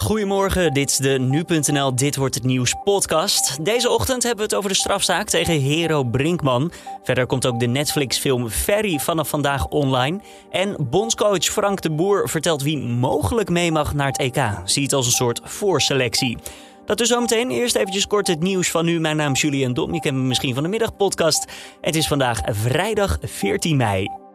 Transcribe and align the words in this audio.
Goedemorgen, 0.00 0.72
dit 0.72 0.90
is 0.90 0.96
de 0.96 1.18
Nu.nl 1.18 1.94
Dit 1.94 2.16
Wordt 2.16 2.34
Het 2.34 2.44
Nieuws 2.44 2.74
podcast. 2.84 3.64
Deze 3.64 3.90
ochtend 3.90 4.22
hebben 4.22 4.38
we 4.38 4.50
het 4.50 4.54
over 4.54 4.70
de 4.70 4.76
strafzaak 4.76 5.28
tegen 5.28 5.60
Hero 5.60 6.04
Brinkman. 6.04 6.72
Verder 7.02 7.26
komt 7.26 7.46
ook 7.46 7.60
de 7.60 7.66
Netflix-film 7.66 8.48
Ferry 8.48 8.98
vanaf 8.98 9.28
vandaag 9.28 9.66
online. 9.66 10.20
En 10.50 10.76
bondscoach 10.90 11.44
Frank 11.44 11.80
de 11.80 11.90
Boer 11.90 12.28
vertelt 12.28 12.62
wie 12.62 12.78
mogelijk 12.78 13.48
mee 13.48 13.72
mag 13.72 13.94
naar 13.94 14.06
het 14.06 14.18
EK. 14.18 14.42
Zie 14.64 14.82
het 14.82 14.92
als 14.92 15.06
een 15.06 15.12
soort 15.12 15.40
voorselectie. 15.44 16.38
Dat 16.86 16.98
dus 16.98 17.08
zometeen. 17.08 17.50
Eerst 17.50 17.76
eventjes 17.76 18.06
kort 18.06 18.26
het 18.26 18.40
nieuws 18.40 18.70
van 18.70 18.84
nu. 18.84 19.00
Mijn 19.00 19.16
naam 19.16 19.32
is 19.32 19.40
Julian 19.40 19.72
Dom. 19.72 19.94
Je 19.94 20.00
kent 20.00 20.16
me 20.16 20.22
misschien 20.22 20.54
van 20.54 20.62
de 20.62 20.68
middagpodcast. 20.68 21.44
Het 21.80 21.96
is 21.96 22.06
vandaag 22.06 22.40
vrijdag 22.44 23.18
14 23.22 23.76
mei. 23.76 24.27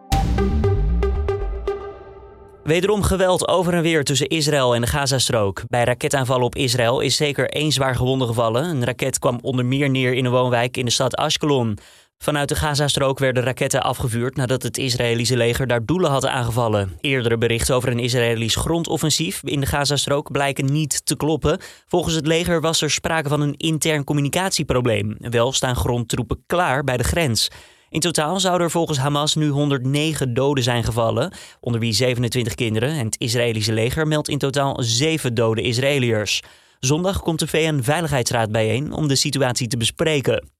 Wederom 2.63 3.03
geweld 3.03 3.47
over 3.47 3.73
en 3.73 3.81
weer 3.81 4.03
tussen 4.03 4.27
Israël 4.27 4.75
en 4.75 4.81
de 4.81 4.87
Gazastrook. 4.87 5.63
Bij 5.67 5.83
raketaanvallen 5.83 6.45
op 6.45 6.55
Israël 6.55 6.99
is 6.99 7.15
zeker 7.15 7.49
één 7.49 7.71
zwaar 7.71 7.95
gewonde 7.95 8.25
gevallen. 8.25 8.63
Een 8.63 8.85
raket 8.85 9.19
kwam 9.19 9.39
onder 9.41 9.65
meer 9.65 9.89
neer 9.89 10.13
in 10.13 10.25
een 10.25 10.31
woonwijk 10.31 10.77
in 10.77 10.85
de 10.85 10.91
stad 10.91 11.15
Ashkelon. 11.15 11.77
Vanuit 12.17 12.49
de 12.49 12.55
Gazastrook 12.55 13.19
werden 13.19 13.43
raketten 13.43 13.83
afgevuurd 13.83 14.35
nadat 14.35 14.63
het 14.63 14.77
Israëlische 14.77 15.37
leger 15.37 15.67
daar 15.67 15.85
doelen 15.85 16.11
had 16.11 16.25
aangevallen. 16.25 16.97
Eerdere 17.01 17.37
berichten 17.37 17.75
over 17.75 17.91
een 17.91 17.99
Israëlisch 17.99 18.55
grondoffensief 18.55 19.41
in 19.43 19.59
de 19.59 19.65
Gazastrook 19.65 20.31
blijken 20.31 20.65
niet 20.65 21.05
te 21.05 21.15
kloppen. 21.15 21.59
Volgens 21.87 22.15
het 22.15 22.27
leger 22.27 22.61
was 22.61 22.81
er 22.81 22.91
sprake 22.91 23.29
van 23.29 23.41
een 23.41 23.57
intern 23.57 24.03
communicatieprobleem. 24.03 25.15
Wel 25.19 25.51
staan 25.51 25.75
grondtroepen 25.75 26.43
klaar 26.45 26.83
bij 26.83 26.97
de 26.97 27.03
grens. 27.03 27.49
In 27.93 27.99
totaal 27.99 28.39
zouden 28.39 28.65
er 28.65 28.71
volgens 28.71 28.97
Hamas 28.97 29.35
nu 29.35 29.47
109 29.47 30.33
doden 30.33 30.63
zijn 30.63 30.83
gevallen, 30.83 31.31
onder 31.59 31.79
wie 31.79 31.93
27 31.93 32.55
kinderen. 32.55 32.89
En 32.89 33.05
het 33.05 33.19
Israëlische 33.19 33.73
leger 33.73 34.07
meldt 34.07 34.29
in 34.29 34.37
totaal 34.37 34.83
7 34.83 35.33
dode 35.33 35.61
Israëliërs. 35.61 36.41
Zondag 36.79 37.21
komt 37.21 37.39
de 37.39 37.47
VN-veiligheidsraad 37.47 38.51
bijeen 38.51 38.91
om 38.91 39.07
de 39.07 39.15
situatie 39.15 39.67
te 39.67 39.77
bespreken. 39.77 40.52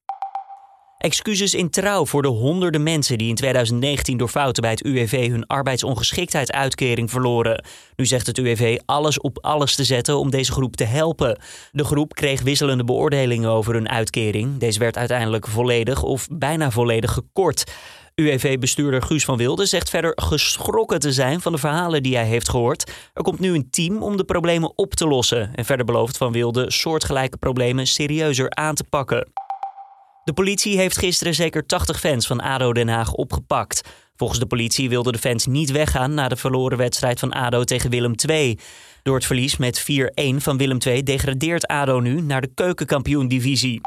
Excuses 1.03 1.53
in 1.53 1.69
trouw 1.69 2.05
voor 2.05 2.21
de 2.21 2.27
honderden 2.27 2.83
mensen 2.83 3.17
die 3.17 3.29
in 3.29 3.35
2019 3.35 4.17
door 4.17 4.27
fouten 4.27 4.61
bij 4.61 4.71
het 4.71 4.83
UWV 4.83 5.29
hun 5.29 5.47
arbeidsongeschiktheidsuitkering 5.47 7.09
verloren. 7.09 7.63
Nu 7.95 8.05
zegt 8.05 8.27
het 8.27 8.37
UWV 8.37 8.77
alles 8.85 9.19
op 9.19 9.37
alles 9.41 9.75
te 9.75 9.83
zetten 9.83 10.17
om 10.17 10.29
deze 10.29 10.51
groep 10.51 10.75
te 10.75 10.83
helpen. 10.83 11.39
De 11.71 11.83
groep 11.83 12.13
kreeg 12.13 12.41
wisselende 12.41 12.83
beoordelingen 12.83 13.49
over 13.49 13.73
hun 13.73 13.89
uitkering. 13.89 14.57
Deze 14.57 14.79
werd 14.79 14.97
uiteindelijk 14.97 15.47
volledig 15.47 16.03
of 16.03 16.27
bijna 16.31 16.71
volledig 16.71 17.11
gekort. 17.11 17.63
UWV-bestuurder 18.15 19.01
Guus 19.01 19.25
van 19.25 19.37
Wilde 19.37 19.65
zegt 19.65 19.89
verder 19.89 20.11
geschrokken 20.15 20.99
te 20.99 21.11
zijn 21.11 21.41
van 21.41 21.51
de 21.51 21.57
verhalen 21.57 22.03
die 22.03 22.15
hij 22.15 22.27
heeft 22.27 22.49
gehoord. 22.49 22.91
Er 23.13 23.23
komt 23.23 23.39
nu 23.39 23.53
een 23.53 23.69
team 23.69 24.03
om 24.03 24.17
de 24.17 24.23
problemen 24.23 24.77
op 24.77 24.93
te 24.93 25.07
lossen. 25.07 25.55
En 25.55 25.65
verder 25.65 25.85
belooft 25.85 26.17
Van 26.17 26.31
Wilde 26.31 26.71
soortgelijke 26.71 27.37
problemen 27.37 27.87
serieuzer 27.87 28.49
aan 28.49 28.75
te 28.75 28.83
pakken. 28.83 29.27
De 30.23 30.33
politie 30.33 30.77
heeft 30.77 30.97
gisteren 30.97 31.33
zeker 31.33 31.65
80 31.65 31.99
fans 31.99 32.27
van 32.27 32.39
ADO 32.39 32.73
Den 32.73 32.87
Haag 32.87 33.13
opgepakt. 33.13 33.81
Volgens 34.15 34.39
de 34.39 34.45
politie 34.45 34.89
wilden 34.89 35.13
de 35.13 35.19
fans 35.19 35.45
niet 35.45 35.71
weggaan 35.71 36.13
na 36.13 36.27
de 36.27 36.35
verloren 36.35 36.77
wedstrijd 36.77 37.19
van 37.19 37.31
ADO 37.31 37.63
tegen 37.63 37.89
Willem 37.89 38.13
II. 38.29 38.59
Door 39.01 39.15
het 39.15 39.25
verlies 39.25 39.57
met 39.57 39.81
4-1 39.81 39.83
van 40.35 40.57
Willem 40.57 40.77
II 40.85 41.03
degradeert 41.03 41.67
ADO 41.67 41.99
nu 41.99 42.21
naar 42.21 42.41
de 42.41 42.51
keukenkampioen-divisie. 42.53 43.81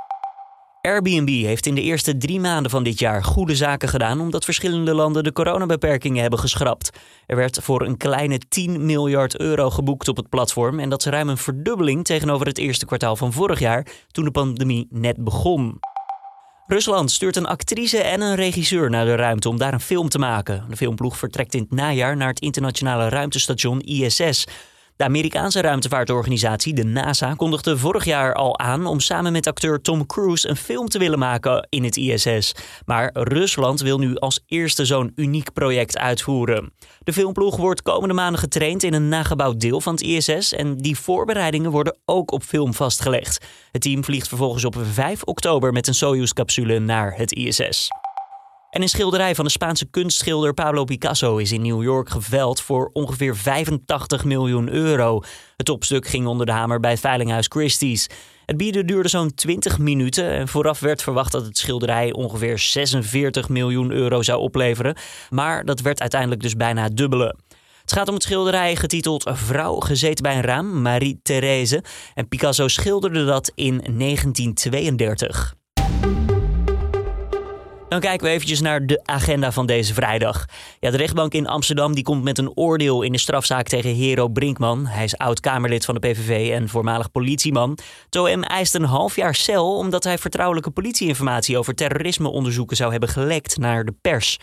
Airbnb 0.83 1.29
heeft 1.29 1.67
in 1.67 1.75
de 1.75 1.83
eerste 1.83 2.17
drie 2.17 2.41
maanden 2.41 2.71
van 2.71 2.83
dit 2.83 2.99
jaar 2.99 3.25
goede 3.25 3.57
zaken 3.57 3.89
gedaan 3.89 4.21
omdat 4.21 4.45
verschillende 4.45 4.95
landen 4.95 5.25
de 5.25 5.33
coronabeperkingen 5.33 6.21
hebben 6.21 6.39
geschrapt. 6.39 6.91
Er 7.27 7.37
werd 7.37 7.59
voor 7.63 7.83
een 7.83 7.97
kleine 7.97 8.39
10 8.39 8.87
miljard 8.87 9.39
euro 9.41 9.71
geboekt 9.71 10.09
op 10.09 10.17
het 10.17 10.29
platform 10.29 10.81
en 10.81 10.89
dat 10.89 11.01
is 11.07 11.13
ruim 11.13 11.29
een 11.29 11.39
verdubbeling 11.39 12.05
tegenover 12.05 12.47
het 12.47 12.59
eerste 12.59 12.87
kwartaal 12.87 13.17
van 13.17 13.33
vorig 13.33 13.59
jaar 13.59 13.87
toen 14.11 14.25
de 14.25 14.31
pandemie 14.31 14.87
net 14.91 15.25
begon. 15.25 15.81
Rusland 16.69 17.11
stuurt 17.11 17.37
een 17.37 17.47
actrice 17.47 17.99
en 17.99 18.21
een 18.21 18.35
regisseur 18.35 18.91
naar 18.91 19.05
de 19.05 19.15
ruimte 19.15 19.49
om 19.49 19.59
daar 19.59 19.73
een 19.73 19.81
film 19.81 20.09
te 20.09 20.19
maken. 20.19 20.65
De 20.69 20.77
filmploeg 20.77 21.19
vertrekt 21.19 21.55
in 21.55 21.61
het 21.61 21.71
najaar 21.71 22.17
naar 22.17 22.29
het 22.29 22.41
internationale 22.41 23.09
ruimtestation 23.09 23.81
ISS. 23.81 24.45
De 24.97 25.05
Amerikaanse 25.05 25.61
ruimtevaartorganisatie, 25.61 26.75
de 26.75 26.85
NASA, 26.85 27.35
kondigde 27.35 27.79
vorig 27.79 28.05
jaar 28.05 28.35
al 28.35 28.59
aan 28.59 28.87
om 28.87 29.01
samen 29.01 29.33
met 29.33 29.47
acteur 29.47 29.81
Tom 29.81 30.07
Cruise 30.07 30.49
een 30.49 30.57
film 30.57 30.89
te 30.89 30.99
willen 30.99 31.19
maken 31.19 31.67
in 31.69 31.85
het 31.85 31.97
ISS. 31.97 32.53
Maar 32.85 33.11
Rusland 33.13 33.81
wil 33.81 33.99
nu 33.99 34.17
als 34.17 34.41
eerste 34.47 34.85
zo'n 34.85 35.13
uniek 35.15 35.53
project 35.53 35.99
uitvoeren. 35.99 36.73
De 37.03 37.13
filmploeg 37.13 37.57
wordt 37.57 37.83
komende 37.83 38.15
maanden 38.15 38.41
getraind 38.41 38.83
in 38.83 38.95
een 38.95 39.09
nagebouwd 39.09 39.61
deel 39.61 39.81
van 39.81 39.93
het 39.93 40.03
ISS 40.03 40.53
en 40.53 40.77
die 40.77 40.99
voorbereidingen 40.99 41.71
worden 41.71 41.97
ook 42.05 42.33
op 42.33 42.43
film 42.43 42.75
vastgelegd. 42.75 43.45
Het 43.73 43.83
team 43.83 44.05
vliegt 44.05 44.29
vervolgens 44.29 44.65
op 44.65 44.77
5 44.93 45.23
oktober 45.23 45.73
met 45.73 45.87
een 45.87 45.95
Soyuz-capsule 45.95 46.79
naar 46.79 47.17
het 47.17 47.33
ISS. 47.33 47.89
En 48.77 48.83
een 48.83 48.89
schilderij 48.89 49.35
van 49.35 49.45
de 49.45 49.51
Spaanse 49.51 49.87
kunstschilder 49.87 50.55
Pablo 50.55 50.85
Picasso 50.85 51.37
is 51.37 51.53
in 51.53 51.63
New 51.63 51.83
York 51.83 52.09
geveld 52.11 52.61
voor 52.61 52.91
ongeveer 52.93 53.37
85 53.37 54.25
miljoen 54.25 54.69
euro. 54.69 55.23
Het 55.57 55.67
topstuk 55.67 56.07
ging 56.07 56.27
onder 56.27 56.47
de 56.47 56.53
hamer 56.53 56.81
bij 56.81 56.97
veilinghuis 56.97 57.47
Christie's. 57.49 58.07
Het 58.47 58.57
bieden 58.57 58.87
duurde 58.87 59.09
zo'n 59.09 59.35
20 59.35 59.79
minuten 59.79 60.31
en 60.31 60.49
vooraf 60.49 60.81
werd 60.81 61.03
verwacht 61.03 61.33
dat 61.33 61.45
het 61.45 61.59
schilderij 61.59 62.13
ongeveer 62.13 62.59
46 62.59 63.49
miljoen 63.49 63.91
euro 63.91 64.23
zou 64.23 64.41
opleveren. 64.41 64.97
Maar 65.31 65.65
dat 65.65 65.81
werd 65.81 66.01
uiteindelijk 66.01 66.43
dus 66.43 66.55
bijna 66.55 66.89
dubbele. 66.89 67.37
Het 67.81 67.93
gaat 67.93 68.09
om 68.09 68.15
het 68.15 68.23
schilderij 68.23 68.77
getiteld 68.77 69.31
Vrouw 69.33 69.81
gezeten 69.81 70.23
bij 70.23 70.37
een 70.37 70.43
raam, 70.43 70.83
Marie-Therese. 70.83 71.83
En 72.15 72.29
Picasso 72.29 72.69
schilderde 72.69 73.25
dat 73.25 73.53
in 73.55 73.77
1932. 73.77 75.55
Dan 77.89 78.01
kijken 78.01 78.27
we 78.27 78.33
eventjes 78.33 78.61
naar 78.61 78.87
de 78.87 79.01
agenda 79.05 79.53
van 79.53 79.67
deze 79.67 79.95
vrijdag. 79.95 80.45
Ja, 80.81 80.91
de 80.91 80.97
rechtbank 80.97 81.33
in 81.33 81.47
Amsterdam 81.47 81.95
die 81.95 82.05
komt 82.05 82.23
met 82.23 82.39
een 82.39 82.53
oordeel 82.55 83.03
in 83.03 83.13
de 83.13 83.19
strafzaak 83.19 83.67
tegen 83.67 83.95
Hero 83.95 84.29
Brinkman. 84.29 84.87
Hij 84.87 85.05
is 85.05 85.19
oud-Kamerlid 85.19 85.85
van 85.85 85.95
de 85.95 86.01
PVV 86.01 86.51
en 86.53 86.69
voormalig 86.69 87.11
politieman. 87.11 87.79
Toem 88.09 88.43
eist 88.43 88.75
een 88.75 88.85
half 88.85 89.17
jaar 89.17 89.35
cel 89.35 89.77
omdat 89.77 90.05
hij 90.05 90.19
vertrouwelijke 90.19 90.71
politieinformatie 90.71 91.59
over 91.59 91.75
terrorismeonderzoeken 91.75 92.77
zou 92.77 92.91
hebben 92.91 93.09
gelekt 93.09 93.59
naar 93.59 93.85
de 93.85 93.95
pers. 94.01 94.39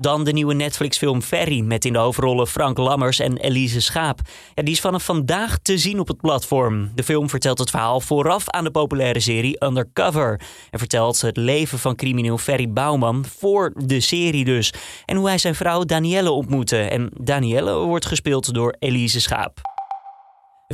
Dan 0.00 0.24
de 0.24 0.32
nieuwe 0.32 0.54
Netflix-film 0.54 1.22
Ferry 1.22 1.60
met 1.60 1.84
in 1.84 1.92
de 1.92 1.98
hoofdrollen 1.98 2.46
Frank 2.46 2.78
Lammers 2.78 3.18
en 3.18 3.36
Elise 3.36 3.80
Schaap. 3.80 4.20
Die 4.54 4.72
is 4.72 4.80
vanaf 4.80 5.04
vandaag 5.04 5.58
te 5.58 5.78
zien 5.78 6.00
op 6.00 6.08
het 6.08 6.16
platform. 6.16 6.90
De 6.94 7.02
film 7.02 7.28
vertelt 7.28 7.58
het 7.58 7.70
verhaal 7.70 8.00
vooraf 8.00 8.48
aan 8.48 8.64
de 8.64 8.70
populaire 8.70 9.20
serie 9.20 9.64
Undercover. 9.64 10.40
En 10.70 10.78
vertelt 10.78 11.20
het 11.20 11.36
leven 11.36 11.78
van 11.78 11.96
crimineel 11.96 12.38
Ferry 12.38 12.72
Bouwman 12.72 13.24
voor 13.38 13.72
de 13.76 14.00
serie 14.00 14.44
dus. 14.44 14.72
En 15.04 15.16
hoe 15.16 15.28
hij 15.28 15.38
zijn 15.38 15.54
vrouw 15.54 15.84
Danielle 15.84 16.30
ontmoette. 16.30 16.78
En 16.78 17.10
Danielle 17.20 17.74
wordt 17.74 18.06
gespeeld 18.06 18.54
door 18.54 18.76
Elise 18.78 19.20
Schaap. 19.20 19.69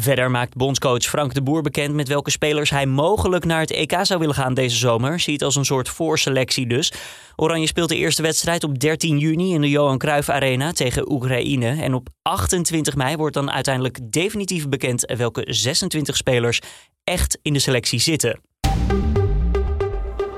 Verder 0.00 0.30
maakt 0.30 0.56
bondscoach 0.56 1.02
Frank 1.02 1.34
de 1.34 1.42
Boer 1.42 1.62
bekend 1.62 1.94
met 1.94 2.08
welke 2.08 2.30
spelers 2.30 2.70
hij 2.70 2.86
mogelijk 2.86 3.44
naar 3.44 3.60
het 3.60 3.70
EK 3.70 3.98
zou 4.02 4.20
willen 4.20 4.34
gaan 4.34 4.54
deze 4.54 4.76
zomer. 4.76 5.20
Ziet 5.20 5.44
als 5.44 5.56
een 5.56 5.64
soort 5.64 5.88
voorselectie 5.88 6.66
dus. 6.66 6.92
Oranje 7.36 7.66
speelt 7.66 7.88
de 7.88 7.96
eerste 7.96 8.22
wedstrijd 8.22 8.64
op 8.64 8.78
13 8.78 9.18
juni 9.18 9.54
in 9.54 9.60
de 9.60 9.70
Johan 9.70 9.98
Cruijff 9.98 10.28
Arena 10.28 10.72
tegen 10.72 11.12
Oekraïne. 11.12 11.82
En 11.82 11.94
op 11.94 12.08
28 12.22 12.96
mei 12.96 13.16
wordt 13.16 13.34
dan 13.34 13.50
uiteindelijk 13.50 13.98
definitief 14.12 14.68
bekend 14.68 15.12
welke 15.16 15.44
26 15.46 16.16
spelers 16.16 16.60
echt 17.04 17.38
in 17.42 17.52
de 17.52 17.58
selectie 17.58 17.98
zitten. 17.98 18.40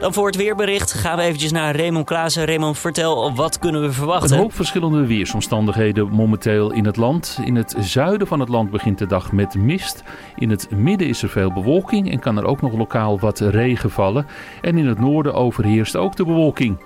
Dan 0.01 0.13
voor 0.13 0.27
het 0.27 0.37
weerbericht 0.37 0.93
gaan 0.93 1.17
we 1.17 1.23
eventjes 1.23 1.53
naar 1.53 1.77
Raymond 1.77 2.07
Klaassen. 2.07 2.45
Raymond, 2.45 2.79
vertel, 2.79 3.35
wat 3.35 3.59
kunnen 3.59 3.83
we 3.83 3.93
verwachten? 3.93 4.37
Een 4.37 4.43
hoop 4.43 4.55
verschillende 4.55 5.07
weersomstandigheden 5.07 6.09
momenteel 6.09 6.73
in 6.73 6.85
het 6.85 6.97
land. 6.97 7.39
In 7.45 7.57
het 7.57 7.75
zuiden 7.79 8.27
van 8.27 8.41
het 8.41 8.49
land 8.49 8.71
begint 8.71 8.99
de 8.99 9.07
dag 9.07 9.33
met 9.33 9.55
mist. 9.55 10.03
In 10.37 10.51
het 10.51 10.71
midden 10.71 11.09
is 11.09 11.23
er 11.23 11.29
veel 11.29 11.53
bewolking 11.53 12.11
en 12.11 12.19
kan 12.19 12.37
er 12.37 12.45
ook 12.45 12.61
nog 12.61 12.73
lokaal 12.73 13.19
wat 13.19 13.41
regen 13.41 13.91
vallen. 13.91 14.27
En 14.61 14.79
in 14.79 14.87
het 14.87 15.01
noorden 15.01 15.35
overheerst 15.35 15.97
ook 15.97 16.17
de 16.17 16.25
bewolking. 16.25 16.79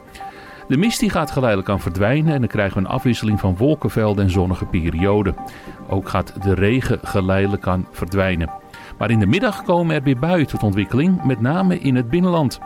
De 0.68 0.76
mist 0.76 1.00
die 1.00 1.10
gaat 1.10 1.30
geleidelijk 1.30 1.68
aan 1.68 1.80
verdwijnen 1.80 2.34
en 2.34 2.40
dan 2.40 2.48
krijgen 2.48 2.82
we 2.82 2.88
een 2.88 2.94
afwisseling 2.94 3.40
van 3.40 3.56
wolkenvelden 3.56 4.24
en 4.24 4.30
zonnige 4.30 4.64
perioden. 4.64 5.36
Ook 5.88 6.08
gaat 6.08 6.42
de 6.42 6.54
regen 6.54 6.98
geleidelijk 7.02 7.66
aan 7.66 7.86
verdwijnen. 7.90 8.50
Maar 8.98 9.10
in 9.10 9.18
de 9.18 9.26
middag 9.26 9.62
komen 9.62 9.94
er 9.94 10.02
weer 10.02 10.18
buien 10.18 10.46
tot 10.46 10.62
ontwikkeling, 10.62 11.24
met 11.24 11.40
name 11.40 11.78
in 11.78 11.96
het 11.96 12.10
binnenland. 12.10 12.60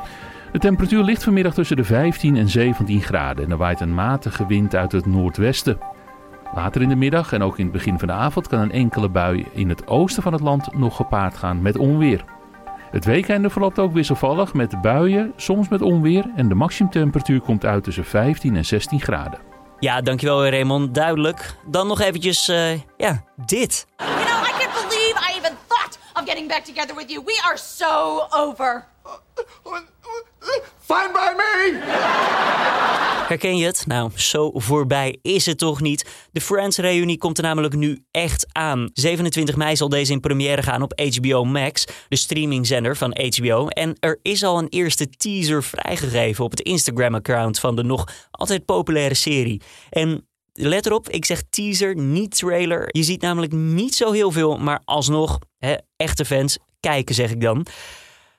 De 0.53 0.59
temperatuur 0.59 1.03
ligt 1.03 1.25
vanmiddag 1.25 1.55
tussen 1.55 1.77
de 1.77 1.85
15 1.85 2.37
en 2.37 2.49
17 2.49 3.01
graden 3.03 3.45
en 3.45 3.51
er 3.51 3.57
waait 3.57 3.81
een 3.81 3.95
matige 3.95 4.47
wind 4.47 4.75
uit 4.75 4.93
het 4.93 5.07
noordwesten. 5.07 5.79
Later 6.55 6.83
in 6.83 6.89
de 6.89 6.97
middag 6.97 7.33
en 7.33 7.43
ook 7.43 7.59
in 7.59 7.65
het 7.65 7.73
begin 7.73 7.99
van 7.99 8.09
de 8.09 8.15
avond 8.15 8.49
kan 8.49 8.61
een 8.61 8.73
enkele 8.73 9.09
bui 9.09 9.47
in 9.53 9.69
het 9.69 9.87
oosten 9.87 10.23
van 10.23 10.33
het 10.33 10.43
land 10.43 10.75
nog 10.75 10.97
gepaard 10.97 11.37
gaan 11.37 11.63
met 11.63 11.77
onweer. 11.77 12.25
Het 12.91 13.05
weekende 13.05 13.51
verloopt 13.51 13.79
ook 13.79 13.93
wisselvallig 13.93 14.55
met 14.55 14.81
buien, 14.81 15.33
soms 15.37 15.69
met 15.69 15.83
onweer 15.83 16.25
en 16.37 16.49
de 16.49 16.55
maximumtemperatuur 16.55 17.41
komt 17.41 17.65
uit 17.65 17.85
tussen 17.85 18.05
15 18.05 18.57
en 18.57 18.65
16 18.65 19.01
graden. 19.01 19.39
Ja, 19.79 20.01
dankjewel 20.01 20.49
Raymond, 20.49 20.95
duidelijk. 20.95 21.55
Dan 21.67 21.87
nog 21.87 22.01
eventjes, 22.01 22.49
uh, 22.49 22.73
ja, 22.97 23.25
dit. 23.47 23.87
getting 26.27 26.49
back 26.49 26.65
together 26.65 26.95
with 26.95 27.09
you. 27.09 27.23
We 27.25 27.41
are 27.47 27.57
so 27.57 28.27
over. 28.31 28.87
Fine 30.79 31.11
by 31.13 31.33
me! 31.37 32.57
Herken 33.27 33.57
je 33.57 33.65
het? 33.65 33.85
Nou, 33.87 34.11
zo 34.15 34.51
voorbij 34.55 35.19
is 35.23 35.47
het 35.47 35.59
toch 35.59 35.81
niet. 35.81 36.29
De 36.33 36.41
Friends-reunie 36.41 37.19
komt 37.19 37.39
er 37.39 37.45
namelijk 37.45 37.75
nu 37.75 38.05
echt 38.11 38.47
aan. 38.53 38.91
27 38.93 39.57
mei 39.57 39.77
zal 39.77 39.89
deze 39.89 40.13
in 40.13 40.21
première 40.21 40.63
gaan 40.63 40.83
op 40.83 41.01
HBO 41.01 41.45
Max, 41.45 41.85
de 42.09 42.17
streamingzender 42.17 42.97
van 42.97 43.17
HBO. 43.19 43.69
En 43.69 43.97
er 44.01 44.19
is 44.23 44.43
al 44.43 44.59
een 44.59 44.69
eerste 44.69 45.09
teaser 45.09 45.63
vrijgegeven 45.63 46.45
op 46.45 46.51
het 46.51 46.61
Instagram-account 46.61 47.59
van 47.59 47.77
de 47.77 47.83
nog 47.83 48.09
altijd 48.31 48.65
populaire 48.65 49.15
serie. 49.15 49.63
En 49.91 50.29
let 50.53 50.87
erop, 50.87 51.09
ik 51.09 51.25
zeg 51.25 51.43
teaser, 51.51 51.97
niet 51.97 52.37
trailer. 52.37 52.89
Je 52.91 53.03
ziet 53.03 53.21
namelijk 53.21 53.53
niet 53.53 53.95
zo 53.95 54.13
heel 54.13 54.31
veel, 54.31 54.59
maar 54.59 54.81
alsnog, 54.85 55.39
hè, 55.59 55.75
echte 55.97 56.25
fans, 56.25 56.59
kijken 56.81 57.15
zeg 57.15 57.31
ik 57.31 57.41
dan. 57.41 57.67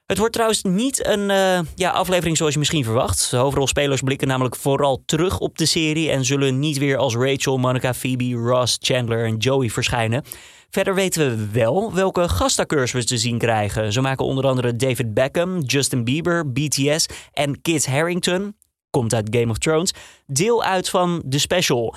Het 0.08 0.18
wordt 0.18 0.34
trouwens 0.34 0.64
niet 0.64 1.06
een 1.06 1.30
uh, 1.30 1.60
ja, 1.76 1.90
aflevering 1.90 2.38
zoals 2.38 2.54
je 2.54 2.60
misschien 2.60 2.84
verwacht. 2.84 3.30
De 3.32 3.38
hoofdrolspelers 3.38 4.02
blikken 4.02 4.28
namelijk 4.28 4.56
vooral 4.56 5.02
terug 5.06 5.40
op 5.40 5.58
de 5.58 5.66
serie 5.66 6.12
en 6.12 6.26
zullen 6.26 6.60
niet 6.60 6.78
weer 6.78 6.98
als 6.98 7.16
Rachel, 7.16 7.58
Monica, 7.58 7.94
Phoebe, 7.94 8.34
Ross, 8.34 8.78
Chandler 8.82 9.26
en 9.26 9.38
Joey 9.38 9.70
verschijnen. 9.70 10.24
Verder 10.70 10.96
weten 10.96 11.30
we 11.30 11.48
wel 11.52 11.94
welke 11.94 12.30
gastacteurs 12.30 12.92
we 12.92 13.06
te 13.06 13.18
zien 13.18 13.38
krijgen. 13.38 13.94
Zo 13.94 14.02
maken 14.02 14.26
onder 14.26 14.48
andere 14.48 14.76
David 14.76 15.14
Beckham, 15.14 15.60
Justin 15.60 16.04
Bieber, 16.04 16.52
BTS 16.52 17.06
en 17.34 17.62
Kit 17.62 17.86
Harington, 17.86 18.56
komt 18.90 19.14
uit 19.14 19.36
Game 19.36 19.52
of 19.52 19.58
Thrones, 19.58 19.94
deel 20.26 20.64
uit 20.64 20.90
van 20.90 21.22
de 21.26 21.40
special. 21.40 21.96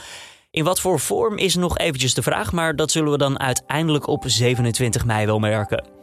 In 0.50 0.64
wat 0.64 0.80
voor 0.80 1.00
vorm 1.00 1.38
is 1.38 1.54
nog 1.54 1.78
eventjes 1.78 2.14
de 2.14 2.22
vraag, 2.22 2.52
maar 2.52 2.76
dat 2.76 2.90
zullen 2.90 3.10
we 3.10 3.18
dan 3.18 3.40
uiteindelijk 3.40 4.06
op 4.06 4.24
27 4.26 5.04
mei 5.04 5.26
wel 5.26 5.38
merken. 5.38 5.99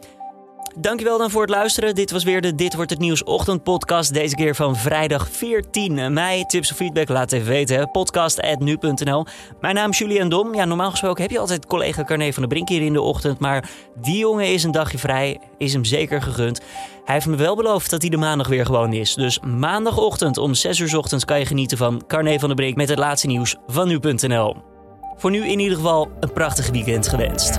Dankjewel 0.80 1.18
dan 1.18 1.30
voor 1.30 1.40
het 1.40 1.50
luisteren. 1.50 1.94
Dit 1.94 2.10
was 2.10 2.24
weer 2.24 2.40
de 2.40 2.54
Dit 2.54 2.74
Wordt 2.74 2.90
Het 2.90 2.98
Nieuws 2.98 3.24
ochtendpodcast. 3.24 4.14
Deze 4.14 4.34
keer 4.34 4.54
van 4.54 4.76
vrijdag 4.76 5.28
14 5.28 6.12
mei. 6.12 6.44
Tips 6.44 6.70
of 6.70 6.76
feedback 6.76 7.08
laat 7.08 7.32
even 7.32 7.48
weten. 7.48 7.90
Podcast.nu.nl 7.90 9.26
Mijn 9.60 9.74
naam 9.74 9.90
is 9.90 9.98
Julian 9.98 10.28
Dom. 10.28 10.54
Ja, 10.54 10.64
normaal 10.64 10.90
gesproken 10.90 11.22
heb 11.22 11.30
je 11.30 11.38
altijd 11.38 11.66
collega 11.66 12.04
Carne 12.04 12.32
van 12.32 12.42
de 12.42 12.48
Brink 12.48 12.68
hier 12.68 12.82
in 12.82 12.92
de 12.92 13.00
ochtend. 13.00 13.38
Maar 13.38 13.70
die 14.00 14.18
jongen 14.18 14.52
is 14.52 14.64
een 14.64 14.72
dagje 14.72 14.98
vrij. 14.98 15.40
Is 15.58 15.72
hem 15.72 15.84
zeker 15.84 16.22
gegund. 16.22 16.60
Hij 17.04 17.14
heeft 17.14 17.26
me 17.26 17.36
wel 17.36 17.56
beloofd 17.56 17.90
dat 17.90 18.02
hij 18.02 18.10
de 18.10 18.16
maandag 18.16 18.48
weer 18.48 18.66
gewoon 18.66 18.92
is. 18.92 19.14
Dus 19.14 19.40
maandagochtend 19.40 20.38
om 20.38 20.54
6 20.54 20.78
uur 20.78 20.98
ochtends 20.98 21.24
kan 21.24 21.38
je 21.38 21.46
genieten 21.46 21.78
van 21.78 22.02
Carne 22.06 22.38
van 22.38 22.48
de 22.48 22.54
Brink 22.54 22.76
met 22.76 22.88
het 22.88 22.98
laatste 22.98 23.26
nieuws 23.26 23.56
van 23.66 23.88
nu.nl. 23.88 24.56
Voor 25.16 25.30
nu 25.30 25.46
in 25.46 25.58
ieder 25.58 25.76
geval 25.76 26.08
een 26.20 26.32
prachtig 26.32 26.70
weekend 26.70 27.08
gewenst. 27.08 27.58